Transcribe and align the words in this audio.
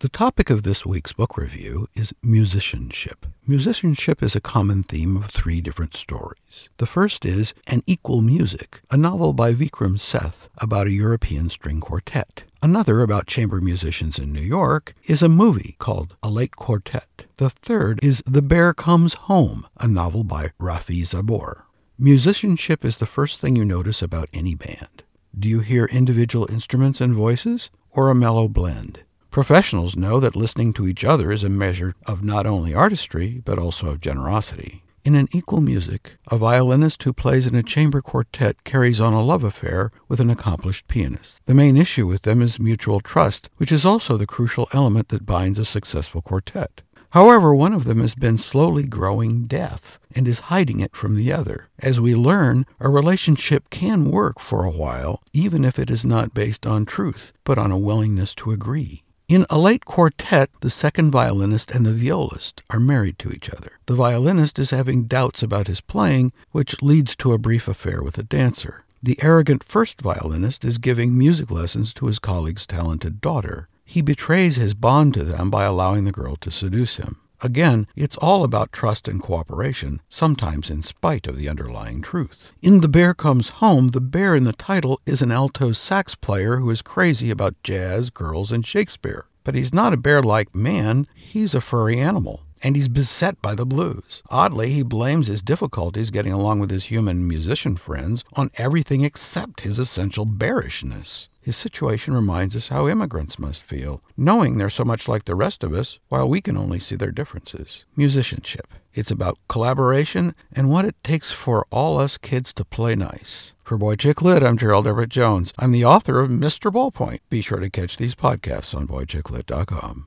The 0.00 0.10
topic 0.10 0.50
of 0.50 0.62
this 0.62 0.84
week's 0.84 1.14
book 1.14 1.38
review 1.38 1.88
is 1.94 2.12
musicianship. 2.22 3.24
Musicianship 3.46 4.22
is 4.22 4.36
a 4.36 4.42
common 4.42 4.82
theme 4.82 5.16
of 5.16 5.30
three 5.30 5.62
different 5.62 5.96
stories. 5.96 6.68
The 6.76 6.84
first 6.84 7.24
is 7.24 7.54
An 7.66 7.82
Equal 7.86 8.20
Music, 8.20 8.82
a 8.90 8.98
novel 8.98 9.32
by 9.32 9.54
Vikram 9.54 9.98
Seth 9.98 10.50
about 10.58 10.86
a 10.86 10.92
European 10.92 11.48
string 11.48 11.80
quartet. 11.80 12.42
Another 12.62 13.00
about 13.00 13.26
chamber 13.26 13.58
musicians 13.62 14.18
in 14.18 14.34
New 14.34 14.42
York 14.42 14.92
is 15.04 15.22
a 15.22 15.30
movie 15.30 15.76
called 15.78 16.14
A 16.22 16.28
Late 16.28 16.56
Quartet. 16.56 17.24
The 17.38 17.48
third 17.48 17.98
is 18.04 18.22
The 18.26 18.42
Bear 18.42 18.74
Comes 18.74 19.14
Home, 19.14 19.66
a 19.80 19.88
novel 19.88 20.24
by 20.24 20.50
Rafi 20.60 21.06
Zabor. 21.06 21.62
Musicianship 21.98 22.84
is 22.84 22.98
the 22.98 23.06
first 23.06 23.40
thing 23.40 23.56
you 23.56 23.64
notice 23.64 24.02
about 24.02 24.28
any 24.34 24.54
band. 24.54 25.04
Do 25.38 25.48
you 25.48 25.60
hear 25.60 25.86
individual 25.86 26.46
instruments 26.52 27.00
and 27.00 27.14
voices, 27.14 27.70
or 27.92 28.10
a 28.10 28.14
mellow 28.14 28.46
blend? 28.46 29.04
Professionals 29.36 29.96
know 29.96 30.18
that 30.18 30.34
listening 30.34 30.72
to 30.72 30.88
each 30.88 31.04
other 31.04 31.30
is 31.30 31.44
a 31.44 31.50
measure 31.50 31.94
of 32.06 32.24
not 32.24 32.46
only 32.46 32.72
artistry, 32.72 33.42
but 33.44 33.58
also 33.58 33.88
of 33.88 34.00
generosity. 34.00 34.82
In 35.04 35.14
an 35.14 35.28
equal 35.30 35.60
music, 35.60 36.16
a 36.28 36.38
violinist 36.38 37.02
who 37.02 37.12
plays 37.12 37.46
in 37.46 37.54
a 37.54 37.62
chamber 37.62 38.00
quartet 38.00 38.64
carries 38.64 38.98
on 38.98 39.12
a 39.12 39.22
love 39.22 39.44
affair 39.44 39.90
with 40.08 40.20
an 40.20 40.30
accomplished 40.30 40.88
pianist. 40.88 41.34
The 41.44 41.52
main 41.52 41.76
issue 41.76 42.06
with 42.06 42.22
them 42.22 42.40
is 42.40 42.58
mutual 42.58 43.00
trust, 43.00 43.50
which 43.58 43.70
is 43.70 43.84
also 43.84 44.16
the 44.16 44.26
crucial 44.26 44.68
element 44.72 45.08
that 45.08 45.26
binds 45.26 45.58
a 45.58 45.66
successful 45.66 46.22
quartet. 46.22 46.80
However, 47.10 47.54
one 47.54 47.74
of 47.74 47.84
them 47.84 48.00
has 48.00 48.14
been 48.14 48.38
slowly 48.38 48.84
growing 48.84 49.44
deaf 49.44 50.00
and 50.14 50.26
is 50.26 50.48
hiding 50.48 50.80
it 50.80 50.96
from 50.96 51.14
the 51.14 51.30
other. 51.30 51.68
As 51.78 52.00
we 52.00 52.14
learn, 52.14 52.64
a 52.80 52.88
relationship 52.88 53.68
can 53.68 54.10
work 54.10 54.40
for 54.40 54.64
a 54.64 54.70
while, 54.70 55.20
even 55.34 55.62
if 55.62 55.78
it 55.78 55.90
is 55.90 56.06
not 56.06 56.32
based 56.32 56.66
on 56.66 56.86
truth, 56.86 57.34
but 57.44 57.58
on 57.58 57.70
a 57.70 57.76
willingness 57.76 58.34
to 58.36 58.50
agree. 58.50 59.02
In 59.28 59.44
a 59.50 59.58
late 59.58 59.84
quartet, 59.84 60.50
the 60.60 60.70
second 60.70 61.10
violinist 61.10 61.72
and 61.72 61.84
the 61.84 61.92
violist 61.92 62.62
are 62.70 62.78
married 62.78 63.18
to 63.18 63.32
each 63.32 63.50
other. 63.50 63.72
The 63.86 63.96
violinist 63.96 64.56
is 64.60 64.70
having 64.70 65.08
doubts 65.08 65.42
about 65.42 65.66
his 65.66 65.80
playing, 65.80 66.32
which 66.52 66.80
leads 66.80 67.16
to 67.16 67.32
a 67.32 67.38
brief 67.38 67.66
affair 67.66 68.04
with 68.04 68.18
a 68.18 68.22
dancer. 68.22 68.84
The 69.02 69.18
arrogant 69.20 69.64
first 69.64 70.00
violinist 70.00 70.64
is 70.64 70.78
giving 70.78 71.18
music 71.18 71.50
lessons 71.50 71.92
to 71.94 72.06
his 72.06 72.20
colleague's 72.20 72.68
talented 72.68 73.20
daughter. 73.20 73.66
He 73.84 74.00
betrays 74.00 74.54
his 74.54 74.74
bond 74.74 75.14
to 75.14 75.24
them 75.24 75.50
by 75.50 75.64
allowing 75.64 76.04
the 76.04 76.12
girl 76.12 76.36
to 76.36 76.52
seduce 76.52 76.94
him. 76.94 77.16
Again, 77.42 77.86
it's 77.94 78.16
all 78.16 78.44
about 78.44 78.72
trust 78.72 79.08
and 79.08 79.22
cooperation, 79.22 80.00
sometimes 80.08 80.70
in 80.70 80.82
spite 80.82 81.26
of 81.26 81.36
the 81.36 81.48
underlying 81.48 82.00
truth. 82.00 82.52
In 82.62 82.80
The 82.80 82.88
Bear 82.88 83.12
Comes 83.12 83.50
Home, 83.60 83.88
the 83.88 84.00
bear 84.00 84.34
in 84.34 84.44
the 84.44 84.52
title 84.52 85.00
is 85.04 85.20
an 85.20 85.30
alto 85.30 85.72
sax 85.72 86.14
player 86.14 86.56
who 86.56 86.70
is 86.70 86.80
crazy 86.80 87.30
about 87.30 87.62
jazz, 87.62 88.08
girls, 88.10 88.52
and 88.52 88.66
Shakespeare. 88.66 89.26
But 89.44 89.54
he's 89.54 89.74
not 89.74 89.92
a 89.92 89.98
bear 89.98 90.22
like 90.22 90.54
man, 90.54 91.06
he's 91.14 91.54
a 91.54 91.60
furry 91.60 91.98
animal. 91.98 92.45
And 92.62 92.76
he's 92.76 92.88
beset 92.88 93.40
by 93.42 93.54
the 93.54 93.66
blues. 93.66 94.22
Oddly, 94.30 94.70
he 94.70 94.82
blames 94.82 95.26
his 95.26 95.42
difficulties 95.42 96.10
getting 96.10 96.32
along 96.32 96.58
with 96.58 96.70
his 96.70 96.86
human 96.86 97.26
musician 97.26 97.76
friends 97.76 98.24
on 98.32 98.50
everything 98.54 99.02
except 99.02 99.60
his 99.60 99.78
essential 99.78 100.24
bearishness. 100.24 101.28
His 101.40 101.56
situation 101.56 102.12
reminds 102.12 102.56
us 102.56 102.68
how 102.68 102.88
immigrants 102.88 103.38
must 103.38 103.62
feel, 103.62 104.02
knowing 104.16 104.58
they're 104.58 104.68
so 104.68 104.84
much 104.84 105.06
like 105.06 105.26
the 105.26 105.36
rest 105.36 105.62
of 105.62 105.72
us, 105.72 106.00
while 106.08 106.28
we 106.28 106.40
can 106.40 106.56
only 106.56 106.80
see 106.80 106.96
their 106.96 107.12
differences. 107.12 107.84
Musicianship. 107.94 108.66
It's 108.94 109.12
about 109.12 109.38
collaboration 109.48 110.34
and 110.52 110.70
what 110.70 110.86
it 110.86 110.96
takes 111.04 111.30
for 111.30 111.64
all 111.70 112.00
us 112.00 112.18
kids 112.18 112.52
to 112.54 112.64
play 112.64 112.96
nice. 112.96 113.52
For 113.62 113.78
Boy 113.78 113.94
Chick 113.96 114.22
Lit, 114.22 114.42
I'm 114.42 114.56
Gerald 114.56 114.86
Everett 114.86 115.10
Jones. 115.10 115.52
I'm 115.58 115.70
the 115.70 115.84
author 115.84 116.18
of 116.18 116.30
Mr. 116.30 116.72
Ballpoint. 116.72 117.20
Be 117.28 117.42
sure 117.42 117.60
to 117.60 117.70
catch 117.70 117.96
these 117.96 118.14
podcasts 118.14 118.74
on 118.74 118.88
boychicklit.com. 118.88 120.04